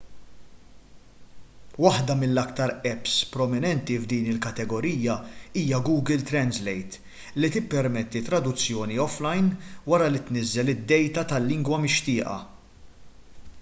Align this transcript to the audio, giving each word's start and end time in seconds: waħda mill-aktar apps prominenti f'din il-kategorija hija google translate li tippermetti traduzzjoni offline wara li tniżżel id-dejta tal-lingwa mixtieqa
waħda 1.87 2.13
mill-aktar 2.21 2.71
apps 2.91 3.17
prominenti 3.35 3.97
f'din 4.05 4.31
il-kategorija 4.31 5.17
hija 5.63 5.81
google 5.89 6.17
translate 6.31 7.43
li 7.45 7.51
tippermetti 7.57 8.21
traduzzjoni 8.31 8.99
offline 9.07 9.53
wara 9.93 10.07
li 10.15 10.23
tniżżel 10.31 10.73
id-dejta 10.77 11.25
tal-lingwa 11.35 11.79
mixtieqa 11.85 12.39